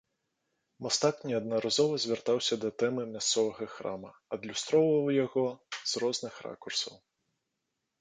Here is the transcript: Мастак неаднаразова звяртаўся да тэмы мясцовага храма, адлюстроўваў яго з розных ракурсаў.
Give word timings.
Мастак 0.85 1.15
неаднаразова 1.31 1.99
звяртаўся 2.05 2.59
да 2.65 2.69
тэмы 2.85 3.03
мясцовага 3.13 3.65
храма, 3.77 4.11
адлюстроўваў 4.39 5.15
яго 5.25 5.47
з 5.89 6.07
розных 6.07 6.33
ракурсаў. 6.51 6.95